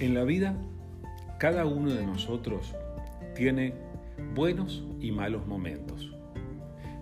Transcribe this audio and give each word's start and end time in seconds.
En 0.00 0.14
la 0.14 0.24
vida, 0.24 0.56
cada 1.38 1.66
uno 1.66 1.92
de 1.92 2.06
nosotros 2.06 2.74
tiene 3.34 3.74
buenos 4.34 4.82
y 4.98 5.12
malos 5.12 5.46
momentos. 5.46 6.10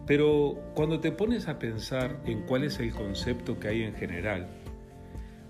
Pero 0.05 0.59
cuando 0.75 0.99
te 0.99 1.13
pones 1.13 1.47
a 1.47 1.61
pensar 1.61 2.21
en 2.27 2.43
cuál 2.43 2.65
es 2.65 2.81
el 2.81 2.93
concepto 2.93 3.61
que 3.61 3.69
hay 3.69 3.83
en 3.85 3.95
general, 3.95 4.49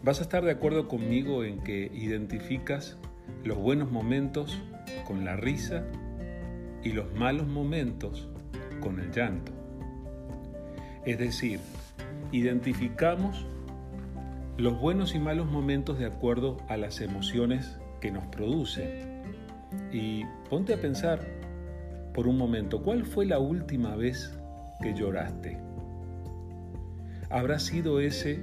vas 0.02 0.18
a 0.18 0.24
estar 0.24 0.44
de 0.44 0.50
acuerdo 0.50 0.88
conmigo 0.88 1.42
en 1.42 1.60
que 1.60 1.90
identificas 1.94 2.98
los 3.44 3.56
buenos 3.56 3.90
momentos 3.90 4.60
con 5.06 5.24
la 5.24 5.34
risa 5.34 5.86
y 6.84 6.92
los 6.92 7.14
malos 7.14 7.46
momentos 7.46 8.28
con 8.80 9.00
el 9.00 9.10
llanto. 9.10 9.52
Es 11.06 11.18
decir, 11.18 11.60
identificamos 12.30 13.46
los 14.58 14.80
buenos 14.80 15.14
y 15.14 15.20
malos 15.20 15.46
momentos 15.46 16.00
de 16.00 16.06
acuerdo 16.06 16.56
a 16.66 16.76
las 16.76 17.00
emociones 17.00 17.78
que 18.00 18.10
nos 18.10 18.26
producen. 18.26 19.22
Y 19.92 20.24
ponte 20.50 20.74
a 20.74 20.80
pensar 20.80 21.20
por 22.12 22.26
un 22.26 22.36
momento, 22.36 22.82
¿cuál 22.82 23.06
fue 23.06 23.24
la 23.24 23.38
última 23.38 23.94
vez 23.94 24.36
que 24.82 24.94
lloraste? 24.94 25.58
¿Habrá 27.30 27.60
sido 27.60 28.00
ese 28.00 28.42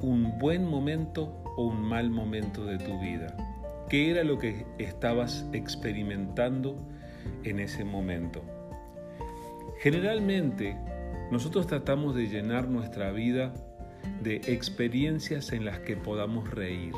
un 0.00 0.38
buen 0.38 0.64
momento 0.64 1.42
o 1.56 1.66
un 1.66 1.82
mal 1.82 2.08
momento 2.10 2.64
de 2.64 2.78
tu 2.78 3.00
vida? 3.00 3.36
¿Qué 3.88 4.12
era 4.12 4.22
lo 4.22 4.38
que 4.38 4.64
estabas 4.78 5.44
experimentando 5.52 6.76
en 7.42 7.58
ese 7.58 7.84
momento? 7.84 8.42
Generalmente, 9.80 10.76
nosotros 11.32 11.66
tratamos 11.66 12.14
de 12.14 12.28
llenar 12.28 12.68
nuestra 12.68 13.10
vida 13.10 13.52
de 14.22 14.36
experiencias 14.46 15.52
en 15.52 15.64
las 15.64 15.80
que 15.80 15.96
podamos 15.96 16.50
reír. 16.50 16.94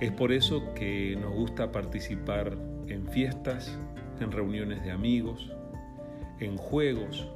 Es 0.00 0.12
por 0.12 0.32
eso 0.32 0.74
que 0.74 1.16
nos 1.20 1.34
gusta 1.34 1.72
participar 1.72 2.56
en 2.88 3.06
fiestas, 3.08 3.76
en 4.20 4.30
reuniones 4.32 4.82
de 4.82 4.90
amigos, 4.90 5.50
en 6.40 6.56
juegos 6.56 7.28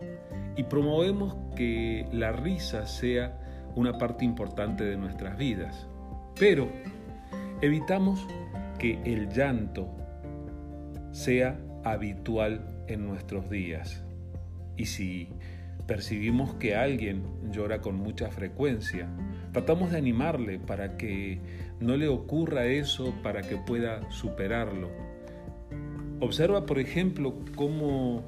y 0.57 0.65
promovemos 0.65 1.37
que 1.57 2.07
la 2.13 2.33
risa 2.33 2.87
sea 2.87 3.39
una 3.77 3.99
parte 3.99 4.25
importante 4.25 4.85
de 4.85 4.97
nuestras 4.97 5.39
vidas. 5.39 5.87
Pero 6.39 6.69
evitamos 7.61 8.27
que 8.79 9.01
el 9.05 9.29
llanto 9.31 9.89
sea 11.13 11.59
habitual 11.85 12.85
en 12.89 13.07
nuestros 13.07 13.49
días. 13.49 14.05
Y 14.77 14.87
si 14.87 15.29
percibimos 15.91 16.55
que 16.55 16.77
alguien 16.77 17.25
llora 17.51 17.81
con 17.81 17.97
mucha 17.97 18.31
frecuencia, 18.31 19.09
tratamos 19.51 19.91
de 19.91 19.99
animarle 19.99 20.61
para 20.61 20.97
que 20.97 21.41
no 21.81 21.97
le 21.97 22.07
ocurra 22.07 22.67
eso, 22.67 23.13
para 23.25 23.43
que 23.43 23.57
pueda 23.57 24.09
superarlo. 24.09 24.89
Observa, 26.21 26.65
por 26.65 26.79
ejemplo, 26.79 27.35
cómo 27.57 28.23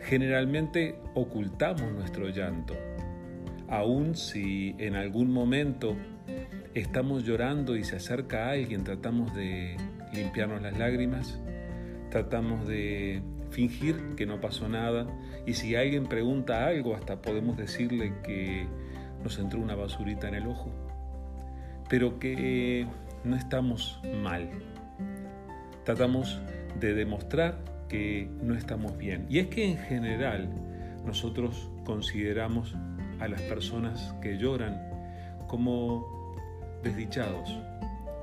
generalmente 0.00 0.96
ocultamos 1.12 1.92
nuestro 1.92 2.30
llanto. 2.30 2.74
Aun 3.68 4.16
si 4.16 4.74
en 4.78 4.96
algún 4.96 5.30
momento 5.30 5.94
estamos 6.72 7.24
llorando 7.24 7.76
y 7.76 7.84
se 7.84 7.96
acerca 7.96 8.48
alguien, 8.48 8.84
tratamos 8.84 9.34
de 9.34 9.76
limpiarnos 10.14 10.62
las 10.62 10.78
lágrimas, 10.78 11.38
tratamos 12.08 12.66
de 12.66 13.20
fingir 13.52 14.14
que 14.16 14.26
no 14.26 14.40
pasó 14.40 14.68
nada 14.68 15.06
y 15.46 15.54
si 15.54 15.76
alguien 15.76 16.06
pregunta 16.06 16.66
algo 16.66 16.96
hasta 16.96 17.22
podemos 17.22 17.56
decirle 17.56 18.14
que 18.24 18.66
nos 19.22 19.38
entró 19.38 19.60
una 19.60 19.74
basurita 19.74 20.28
en 20.28 20.34
el 20.34 20.46
ojo, 20.48 20.70
pero 21.88 22.18
que 22.18 22.86
no 23.24 23.36
estamos 23.36 24.00
mal. 24.22 24.48
Tratamos 25.84 26.40
de 26.80 26.94
demostrar 26.94 27.58
que 27.88 28.28
no 28.42 28.54
estamos 28.54 28.96
bien. 28.96 29.26
Y 29.28 29.38
es 29.38 29.48
que 29.48 29.64
en 29.64 29.76
general 29.76 30.48
nosotros 31.04 31.70
consideramos 31.84 32.74
a 33.20 33.28
las 33.28 33.42
personas 33.42 34.14
que 34.20 34.38
lloran 34.38 34.80
como 35.46 36.34
desdichados, 36.82 37.54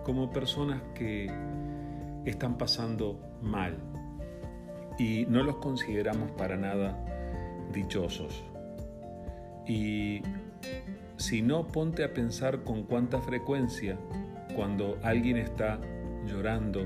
como 0.03 0.31
personas 0.31 0.81
que 0.95 1.31
están 2.25 2.57
pasando 2.57 3.19
mal, 3.41 3.77
y 4.99 5.25
no 5.27 5.41
los 5.43 5.55
consideramos 5.55 6.29
para 6.31 6.57
nada 6.57 6.95
dichosos. 7.73 8.43
Y 9.65 10.21
si 11.15 11.41
no, 11.41 11.65
ponte 11.67 12.03
a 12.03 12.13
pensar 12.13 12.63
con 12.63 12.83
cuánta 12.83 13.21
frecuencia 13.21 13.97
cuando 14.55 14.99
alguien 15.01 15.37
está 15.37 15.79
llorando, 16.27 16.85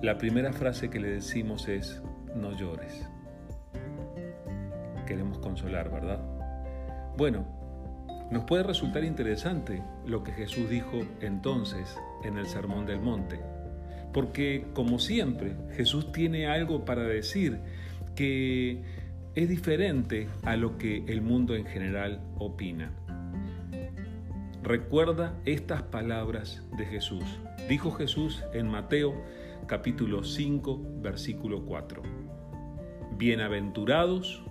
la 0.00 0.16
primera 0.16 0.52
frase 0.52 0.88
que 0.88 0.98
le 0.98 1.08
decimos 1.08 1.68
es, 1.68 2.02
no 2.34 2.56
llores. 2.56 3.06
Queremos 5.06 5.38
consolar, 5.38 5.90
¿verdad? 5.90 6.20
Bueno, 7.16 7.44
nos 8.30 8.44
puede 8.44 8.62
resultar 8.62 9.04
interesante 9.04 9.82
lo 10.06 10.22
que 10.22 10.32
Jesús 10.32 10.70
dijo 10.70 11.02
entonces 11.20 11.94
en 12.24 12.38
el 12.38 12.46
Sermón 12.46 12.86
del 12.86 13.00
Monte 13.00 13.51
porque 14.12 14.64
como 14.74 14.98
siempre 14.98 15.56
Jesús 15.76 16.12
tiene 16.12 16.46
algo 16.46 16.84
para 16.84 17.02
decir 17.02 17.58
que 18.14 18.82
es 19.34 19.48
diferente 19.48 20.28
a 20.42 20.56
lo 20.56 20.76
que 20.76 21.04
el 21.06 21.22
mundo 21.22 21.54
en 21.56 21.64
general 21.64 22.20
opina. 22.38 22.92
Recuerda 24.62 25.34
estas 25.44 25.82
palabras 25.82 26.62
de 26.76 26.86
Jesús. 26.86 27.24
Dijo 27.68 27.90
Jesús 27.92 28.44
en 28.52 28.68
Mateo 28.68 29.14
capítulo 29.66 30.22
5 30.22 31.00
versículo 31.00 31.64
4. 31.64 32.02
Bienaventurados 33.16 34.44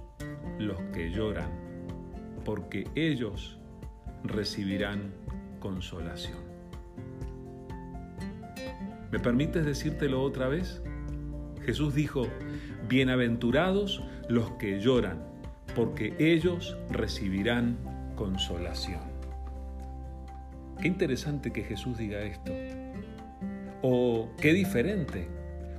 los 0.60 0.80
que 0.94 1.12
lloran, 1.12 1.50
porque 2.44 2.88
ellos 2.96 3.58
recibirán 4.24 5.14
consolación. 5.60 6.51
¿Me 9.12 9.20
permites 9.20 9.66
decírtelo 9.66 10.24
otra 10.24 10.48
vez? 10.48 10.82
Jesús 11.66 11.94
dijo, 11.94 12.28
bienaventurados 12.88 14.02
los 14.30 14.52
que 14.52 14.80
lloran, 14.80 15.24
porque 15.76 16.16
ellos 16.18 16.78
recibirán 16.90 17.78
consolación. 18.16 19.02
Qué 20.82 20.88
interesante 20.88 21.52
que 21.52 21.64
Jesús 21.64 21.98
diga 21.98 22.22
esto. 22.22 22.54
O 23.82 24.30
qué 24.40 24.54
diferente. 24.54 25.28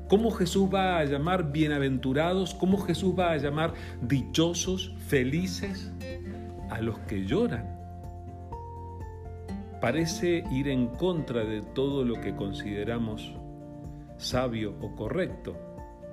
¿Cómo 0.09 0.31
Jesús 0.31 0.69
va 0.72 0.99
a 0.99 1.04
llamar 1.06 1.53
bienaventurados? 1.53 2.54
¿Cómo 2.54 2.76
Jesús 2.78 3.19
va 3.19 3.32
a 3.32 3.38
llamar 3.38 3.72
dichosos, 4.03 4.94
felices 5.09 5.91
a 6.70 6.81
los 6.82 6.99
que 7.00 7.25
lloran? 7.25 7.71
Parece 9.82 10.44
ir 10.53 10.69
en 10.69 10.87
contra 10.87 11.44
de 11.44 11.60
todo 11.60 12.04
lo 12.04 12.20
que 12.20 12.37
consideramos 12.37 13.34
sabio 14.16 14.76
o 14.81 14.94
correcto. 14.94 15.56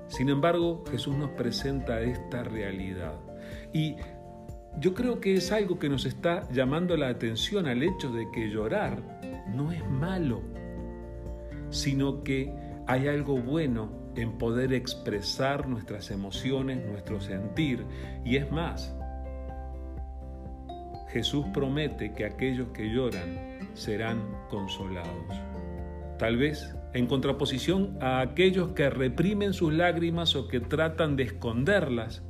Sin 0.07 0.29
embargo, 0.29 0.83
Jesús 0.89 1.15
nos 1.15 1.29
presenta 1.29 2.01
esta 2.01 2.41
realidad. 2.41 3.13
Y 3.71 3.95
yo 4.79 4.95
creo 4.95 5.19
que 5.19 5.35
es 5.35 5.51
algo 5.51 5.77
que 5.77 5.87
nos 5.87 6.07
está 6.07 6.49
llamando 6.51 6.97
la 6.97 7.09
atención 7.09 7.67
al 7.67 7.83
hecho 7.83 8.11
de 8.11 8.31
que 8.31 8.49
llorar 8.49 9.03
no 9.53 9.71
es 9.71 9.87
malo, 9.87 10.41
sino 11.69 12.23
que 12.23 12.51
hay 12.87 13.07
algo 13.07 13.37
bueno 13.37 13.91
en 14.15 14.39
poder 14.39 14.73
expresar 14.73 15.67
nuestras 15.67 16.09
emociones, 16.09 16.83
nuestro 16.87 17.21
sentir. 17.21 17.85
Y 18.25 18.37
es 18.37 18.51
más, 18.51 18.95
Jesús 21.09 21.45
promete 21.53 22.13
que 22.13 22.25
aquellos 22.25 22.69
que 22.69 22.89
lloran 22.89 23.58
serán 23.79 24.21
consolados. 24.49 25.35
Tal 26.17 26.37
vez 26.37 26.75
en 26.93 27.07
contraposición 27.07 27.97
a 28.01 28.19
aquellos 28.19 28.73
que 28.73 28.89
reprimen 28.89 29.53
sus 29.53 29.73
lágrimas 29.73 30.35
o 30.35 30.47
que 30.47 30.59
tratan 30.59 31.15
de 31.15 31.23
esconderlas, 31.23 32.23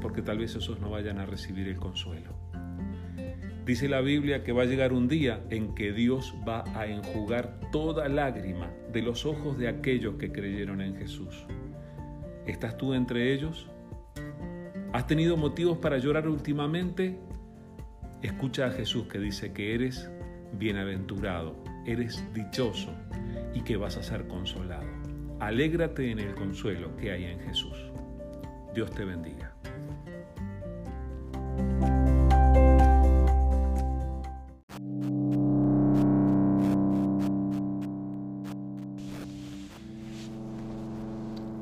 porque 0.00 0.22
tal 0.22 0.38
vez 0.38 0.54
esos 0.54 0.80
no 0.80 0.90
vayan 0.90 1.18
a 1.18 1.26
recibir 1.26 1.68
el 1.68 1.76
consuelo. 1.76 2.34
Dice 3.66 3.88
la 3.88 4.02
Biblia 4.02 4.44
que 4.44 4.52
va 4.52 4.62
a 4.62 4.66
llegar 4.66 4.92
un 4.92 5.08
día 5.08 5.42
en 5.50 5.74
que 5.74 5.92
Dios 5.92 6.34
va 6.46 6.64
a 6.78 6.86
enjugar 6.86 7.58
toda 7.72 8.08
lágrima 8.08 8.70
de 8.92 9.02
los 9.02 9.24
ojos 9.24 9.58
de 9.58 9.68
aquellos 9.68 10.16
que 10.16 10.30
creyeron 10.30 10.80
en 10.82 10.96
Jesús. 10.96 11.46
¿Estás 12.46 12.76
tú 12.76 12.92
entre 12.92 13.32
ellos? 13.32 13.66
¿Has 14.92 15.06
tenido 15.06 15.36
motivos 15.36 15.78
para 15.78 15.98
llorar 15.98 16.28
últimamente? 16.28 17.18
Escucha 18.22 18.66
a 18.66 18.70
Jesús 18.70 19.08
que 19.08 19.18
dice 19.18 19.52
que 19.52 19.74
eres 19.74 20.10
bienaventurado, 20.58 21.56
eres 21.86 22.24
dichoso 22.32 22.92
y 23.54 23.62
que 23.62 23.76
vas 23.76 23.96
a 23.96 24.02
ser 24.02 24.26
consolado. 24.26 24.86
Alégrate 25.40 26.10
en 26.10 26.18
el 26.18 26.34
consuelo 26.34 26.96
que 26.96 27.10
hay 27.10 27.24
en 27.24 27.40
Jesús. 27.40 27.76
Dios 28.74 28.90
te 28.90 29.04
bendiga. 29.04 29.54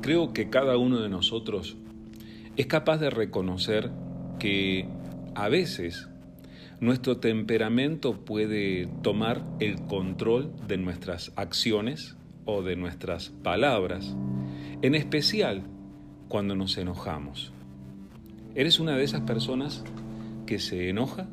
Creo 0.01 0.33
que 0.33 0.49
cada 0.49 0.75
uno 0.77 0.99
de 0.99 1.07
nosotros 1.07 1.77
es 2.57 2.65
capaz 2.67 2.97
de 2.97 3.09
reconocer 3.09 3.89
que 4.37 4.85
a 5.33 5.47
veces 5.47 6.09
nuestro 6.79 7.17
temperamento 7.17 8.25
puede 8.25 8.87
tomar 9.01 9.43
el 9.59 9.81
control 9.83 10.51
de 10.67 10.77
nuestras 10.77 11.31
acciones 11.35 12.15
o 12.45 12.61
de 12.61 12.75
nuestras 12.75 13.29
palabras, 13.29 14.15
en 14.81 14.95
especial 14.95 15.63
cuando 16.27 16.55
nos 16.55 16.77
enojamos. 16.77 17.53
¿Eres 18.55 18.79
una 18.79 18.95
de 18.95 19.03
esas 19.03 19.21
personas 19.21 19.83
que 20.45 20.59
se 20.59 20.89
enoja? 20.89 21.27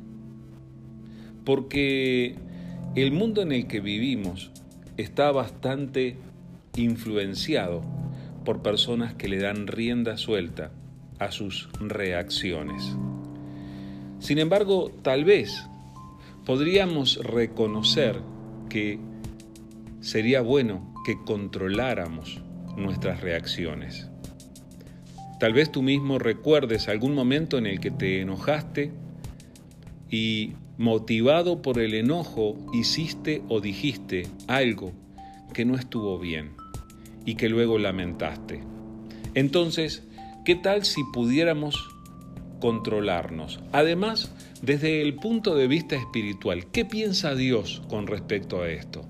Porque 1.45 2.37
el 2.95 3.13
mundo 3.13 3.43
en 3.43 3.53
el 3.53 3.67
que 3.67 3.81
vivimos 3.81 4.51
está 4.97 5.31
bastante 5.33 6.17
influenciado 6.77 7.83
por 8.45 8.63
personas 8.63 9.15
que 9.15 9.29
le 9.29 9.39
dan 9.39 9.67
rienda 9.67 10.17
suelta 10.17 10.73
a 11.19 11.31
sus 11.31 11.69
reacciones. 11.81 12.97
Sin 14.21 14.39
embargo, 14.39 14.91
tal 15.03 15.25
vez 15.25 15.67
podríamos 16.45 17.17
reconocer 17.25 18.21
que 18.69 18.99
sería 20.01 20.41
bueno 20.43 20.95
que 21.05 21.19
controláramos 21.25 22.41
nuestras 22.77 23.21
reacciones. 23.21 24.09
Tal 25.39 25.55
vez 25.55 25.73
tú 25.73 25.83
mismo 25.83 26.19
recuerdes 26.19 26.89
algún 26.89 27.15
momento 27.15 27.57
en 27.57 27.67
el 27.67 27.81
que 27.81 27.91
te 27.91 28.21
enojaste 28.21 28.93
y 30.11 30.53
motivado 30.77 31.63
por 31.63 31.79
el 31.79 31.95
enojo 31.95 32.57
hiciste 32.75 33.43
o 33.49 33.61
dijiste 33.61 34.27
algo 34.49 34.93
que 35.55 35.65
no 35.65 35.77
estuvo 35.77 36.19
bien 36.19 36.53
y 37.25 37.37
que 37.37 37.49
luego 37.49 37.79
lamentaste. 37.79 38.63
Entonces, 39.35 40.03
¿qué 40.45 40.57
tal 40.57 40.85
si 40.85 41.03
pudiéramos 41.13 41.89
controlarnos? 42.61 43.61
Además, 43.73 44.33
desde 44.63 45.03
el 45.03 45.15
punto 45.15 45.55
de 45.55 45.67
vista 45.67 45.97
espiritual, 45.97 46.67
¿qué 46.71 46.85
piensa 46.85 47.35
Dios 47.35 47.83
con 47.89 48.07
respecto 48.07 48.63
a 48.63 48.69
esto? 48.69 49.05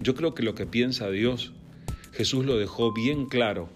Yo 0.00 0.14
creo 0.14 0.34
que 0.34 0.42
lo 0.42 0.54
que 0.54 0.66
piensa 0.66 1.08
Dios, 1.08 1.52
Jesús 2.12 2.44
lo 2.44 2.58
dejó 2.58 2.92
bien 2.92 3.26
claro 3.26 3.70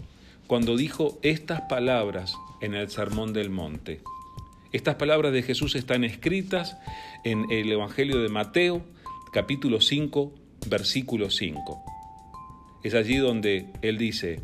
cuando 0.47 0.77
dijo 0.77 1.19
estas 1.23 1.63
palabras 1.63 2.35
en 2.61 2.75
el 2.75 2.91
Sermón 2.91 3.33
del 3.33 3.51
Monte. 3.51 4.03
Estas 4.73 4.97
palabras 4.97 5.33
de 5.33 5.43
Jesús 5.43 5.75
están 5.75 6.05
escritas 6.05 6.77
en 7.25 7.51
el 7.51 7.73
Evangelio 7.73 8.21
de 8.21 8.29
Mateo, 8.29 8.83
capítulo 9.33 9.81
5, 9.81 10.35
versículo 10.69 11.31
5. 11.31 11.83
Es 12.85 12.95
allí 12.95 13.17
donde 13.17 13.67
Él 13.83 13.97
dice, 13.97 14.41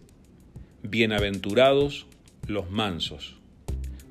Bienaventurados 0.83 2.07
los 2.47 2.71
mansos, 2.71 3.37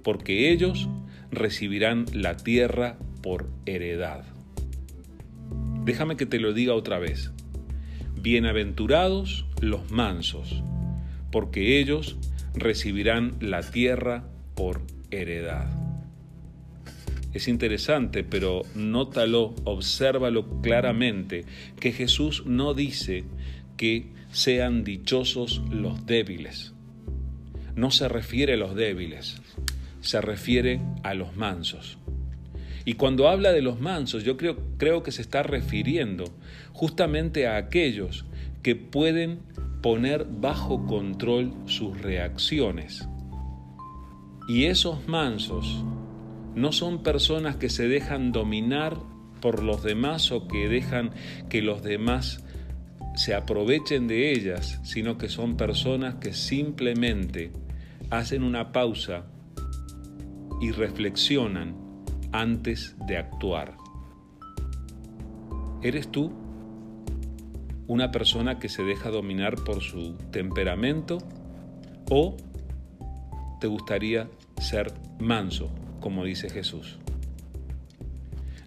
porque 0.03 0.51
ellos 0.51 0.89
recibirán 1.31 2.05
la 2.13 2.37
tierra 2.37 2.97
por 3.21 3.49
heredad. 3.65 4.25
Déjame 5.85 6.15
que 6.15 6.25
te 6.25 6.39
lo 6.39 6.53
diga 6.53 6.73
otra 6.73 6.99
vez. 6.99 7.31
Bienaventurados 8.21 9.45
los 9.59 9.91
mansos, 9.91 10.63
porque 11.31 11.79
ellos 11.79 12.17
recibirán 12.53 13.35
la 13.41 13.61
tierra 13.61 14.23
por 14.55 14.81
heredad. 15.11 15.69
Es 17.33 17.47
interesante, 17.47 18.23
pero 18.23 18.61
nótalo, 18.75 19.55
obsérvalo 19.63 20.61
claramente, 20.61 21.45
que 21.79 21.91
Jesús 21.91 22.45
no 22.45 22.73
dice 22.75 23.23
que 23.75 24.07
sean 24.31 24.83
dichosos 24.83 25.61
los 25.71 26.05
débiles. 26.05 26.73
No 27.75 27.89
se 27.89 28.07
refiere 28.07 28.53
a 28.53 28.57
los 28.57 28.75
débiles, 28.75 29.41
se 30.03 30.21
refiere 30.21 30.79
a 31.01 31.13
los 31.13 31.35
mansos. 31.35 31.97
Y 32.85 32.93
cuando 32.93 33.29
habla 33.29 33.51
de 33.51 33.61
los 33.61 33.79
mansos, 33.79 34.23
yo 34.23 34.37
creo, 34.37 34.57
creo 34.77 35.03
que 35.03 35.11
se 35.11 35.21
está 35.21 35.41
refiriendo 35.41 36.25
justamente 36.73 37.47
a 37.47 37.55
aquellos 37.55 38.25
que 38.61 38.75
pueden 38.75 39.39
poner 39.81 40.25
bajo 40.25 40.85
control 40.85 41.53
sus 41.65 41.99
reacciones. 42.01 43.07
Y 44.47 44.65
esos 44.65 45.07
mansos 45.07 45.83
no 46.55 46.71
son 46.71 47.03
personas 47.03 47.55
que 47.55 47.69
se 47.69 47.87
dejan 47.87 48.31
dominar 48.31 48.97
por 49.41 49.63
los 49.63 49.83
demás 49.83 50.31
o 50.31 50.47
que 50.47 50.67
dejan 50.67 51.11
que 51.49 51.61
los 51.61 51.83
demás 51.83 52.43
se 53.15 53.33
aprovechen 53.33 54.07
de 54.07 54.31
ellas, 54.31 54.79
sino 54.83 55.17
que 55.17 55.29
son 55.29 55.55
personas 55.55 56.15
que 56.15 56.33
simplemente 56.33 57.51
hacen 58.09 58.43
una 58.43 58.71
pausa 58.71 59.25
y 60.61 60.71
reflexionan 60.71 61.75
antes 62.31 62.95
de 63.07 63.17
actuar. 63.17 63.77
¿Eres 65.81 66.09
tú 66.11 66.31
una 67.87 68.11
persona 68.11 68.59
que 68.59 68.69
se 68.69 68.83
deja 68.83 69.09
dominar 69.09 69.55
por 69.55 69.81
su 69.81 70.15
temperamento 70.31 71.17
o 72.09 72.37
te 73.59 73.67
gustaría 73.67 74.29
ser 74.57 74.93
manso, 75.19 75.69
como 75.99 76.23
dice 76.23 76.49
Jesús? 76.49 76.99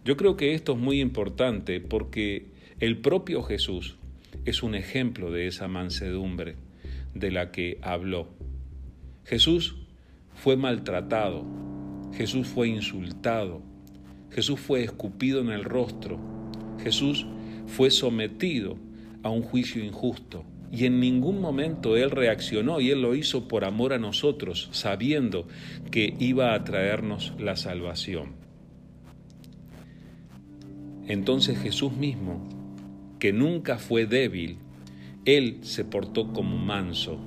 Yo 0.05 0.17
creo 0.17 0.37
que 0.37 0.55
esto 0.55 0.73
es 0.75 0.79
muy 0.79 1.01
importante 1.01 1.81
porque 1.81 2.53
el 2.79 2.99
propio 2.99 3.43
Jesús 3.43 3.97
es 4.45 4.63
un 4.63 4.75
ejemplo 4.75 5.33
de 5.33 5.49
esa 5.49 5.67
mansedumbre 5.67 6.57
de 7.15 7.31
la 7.31 7.51
que 7.51 7.79
habló. 7.83 8.29
Jesús 9.25 9.77
fue 10.35 10.57
maltratado, 10.57 11.45
Jesús 12.17 12.47
fue 12.47 12.69
insultado, 12.69 13.63
Jesús 14.31 14.59
fue 14.61 14.83
escupido 14.83 15.41
en 15.41 15.51
el 15.51 15.65
rostro, 15.65 16.19
Jesús 16.83 17.27
fue 17.67 17.91
sometido 17.91 18.77
a 19.23 19.31
un 19.31 19.43
juicio 19.43 19.85
injusto. 19.85 20.45
Y 20.73 20.87
en 20.87 20.99
ningún 20.99 21.41
momento 21.41 21.97
Él 21.97 22.11
reaccionó 22.11 22.81
y 22.81 22.91
Él 22.91 23.01
lo 23.01 23.15
hizo 23.15 23.47
por 23.47 23.65
amor 23.65 23.93
a 23.93 23.99
nosotros, 23.99 24.69
sabiendo 24.73 25.47
que 25.91 26.15
iba 26.19 26.55
a 26.55 26.65
traernos 26.65 27.33
la 27.39 27.57
salvación. 27.57 28.33
Entonces 31.07 31.59
Jesús 31.59 31.93
mismo 31.93 32.41
que 33.19 33.33
nunca 33.33 33.79
fue 33.79 34.07
débil, 34.07 34.59
él 35.25 35.59
se 35.63 35.85
portó 35.85 36.33
como 36.33 36.57
manso. 36.57 37.19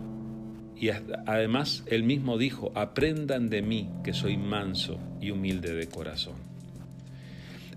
Y 0.79 0.89
además 0.89 1.83
él 1.87 2.03
mismo 2.03 2.37
dijo, 2.37 2.71
aprendan 2.73 3.49
de 3.49 3.61
mí 3.61 3.89
que 4.03 4.13
soy 4.13 4.37
manso 4.37 4.97
y 5.19 5.31
humilde 5.31 5.73
de 5.73 5.87
corazón. 5.87 6.35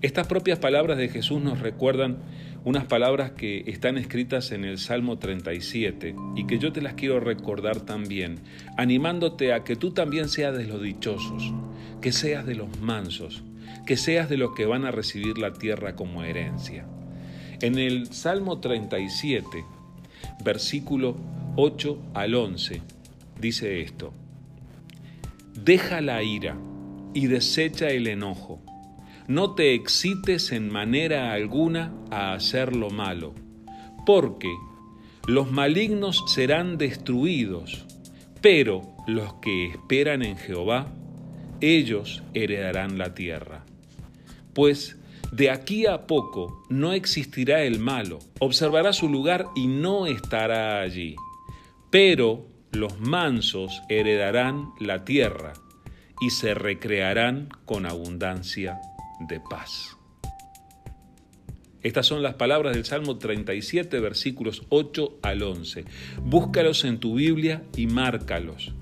Estas 0.03 0.29
propias 0.29 0.59
palabras 0.59 0.99
de 0.99 1.09
Jesús 1.09 1.43
nos 1.43 1.61
recuerdan 1.61 2.19
unas 2.65 2.85
palabras 2.85 3.33
que 3.33 3.65
están 3.67 3.99
escritas 3.99 4.53
en 4.53 4.65
el 4.65 4.79
Salmo 4.79 5.19
37 5.19 6.15
y 6.37 6.47
que 6.47 6.59
yo 6.59 6.73
te 6.73 6.81
las 6.81 6.95
quiero 6.95 7.19
recordar 7.19 7.81
también, 7.81 8.39
animándote 8.77 9.53
a 9.53 9.65
que 9.65 9.75
tú 9.75 9.91
también 9.91 10.29
seas 10.29 10.57
de 10.57 10.67
los 10.67 10.81
dichosos, 10.81 11.53
que 12.01 12.13
seas 12.13 12.47
de 12.47 12.55
los 12.55 12.81
mansos, 12.81 13.43
que 13.85 13.97
seas 13.97 14.29
de 14.29 14.37
los 14.37 14.55
que 14.55 14.67
van 14.67 14.85
a 14.85 14.93
recibir 14.93 15.39
la 15.39 15.53
tierra 15.53 15.97
como 15.97 16.23
herencia. 16.23 16.87
En 17.61 17.79
el 17.79 18.13
Salmo 18.13 18.59
37, 18.59 19.65
versículo 20.45 21.17
8 21.55 21.99
al 22.15 22.35
11, 22.35 22.81
dice 23.39 23.83
esto, 23.83 24.15
Deja 25.53 26.01
la 26.01 26.23
ira 26.23 26.57
y 27.13 27.27
desecha 27.27 27.91
el 27.91 28.07
enojo. 28.07 28.59
No 29.29 29.55
te 29.55 29.75
excites 29.75 30.51
en 30.51 30.73
manera 30.73 31.35
alguna 31.35 31.93
a 32.11 32.33
hacer 32.33 32.75
lo 32.75 32.89
malo, 32.89 33.35
porque 34.07 34.51
los 35.29 35.53
malignos 35.53 36.25
serán 36.27 36.79
destruidos, 36.79 37.85
pero 38.41 38.83
los 39.07 39.35
que 39.35 39.67
esperan 39.67 40.23
en 40.23 40.39
Jehová, 40.39 40.87
ellos 41.61 42.23
heredarán 42.33 42.97
la 42.97 43.13
tierra. 43.13 43.67
Pues 44.55 44.97
de 45.33 45.51
aquí 45.51 45.85
a 45.85 46.07
poco 46.07 46.65
no 46.71 46.95
existirá 46.95 47.63
el 47.63 47.79
malo, 47.79 48.21
observará 48.41 48.95
su 48.95 49.11
lugar 49.11 49.49
y 49.55 49.67
no 49.67 50.07
estará 50.07 50.81
allí. 50.81 51.15
Pero 51.93 52.49
los 52.71 52.99
mansos 53.01 53.83
heredarán 53.91 54.71
la 54.81 55.05
tierra 55.05 55.53
y 56.23 56.31
se 56.31 56.55
recrearán 56.55 57.51
con 57.67 57.85
abundancia 57.85 58.81
de 59.29 59.41
paz. 59.41 59.99
Estas 61.83 62.07
son 62.07 62.23
las 62.23 62.37
palabras 62.37 62.75
del 62.75 62.87
Salmo 62.87 63.19
37, 63.19 64.01
versículos 64.01 64.63
8 64.71 65.19
al 65.21 65.43
11. 65.43 65.85
Búscalos 66.25 66.87
en 66.87 66.99
tu 66.99 67.17
Biblia 67.17 67.63
y 67.77 67.89
márcalos. 67.89 68.73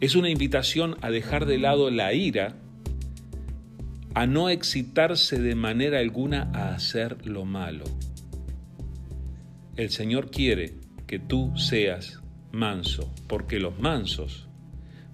Es 0.00 0.14
una 0.14 0.28
invitación 0.28 0.98
a 1.00 1.08
dejar 1.08 1.46
de 1.46 1.56
lado 1.56 1.90
la 1.90 2.12
ira 2.12 2.54
a 4.12 4.26
no 4.26 4.50
excitarse 4.50 5.40
de 5.40 5.54
manera 5.54 6.00
alguna 6.00 6.50
a 6.52 6.74
hacer 6.74 7.26
lo 7.26 7.46
malo. 7.46 7.86
El 9.76 9.88
Señor 9.88 10.30
quiere 10.30 10.83
que 11.06 11.18
tú 11.18 11.56
seas 11.56 12.20
manso, 12.52 13.12
porque 13.26 13.58
los 13.58 13.78
mansos 13.78 14.48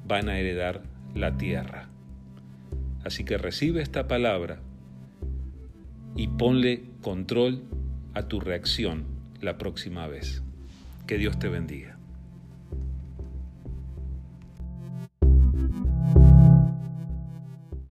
van 0.06 0.28
a 0.28 0.38
heredar 0.38 0.82
la 1.14 1.36
tierra. 1.36 1.88
Así 3.04 3.24
que 3.24 3.38
recibe 3.38 3.82
esta 3.82 4.08
palabra 4.08 4.60
y 6.16 6.28
ponle 6.28 6.84
control 7.00 7.64
a 8.14 8.22
tu 8.22 8.40
reacción 8.40 9.06
la 9.40 9.58
próxima 9.58 10.06
vez. 10.06 10.42
Que 11.06 11.18
Dios 11.18 11.38
te 11.38 11.48
bendiga. 11.48 11.99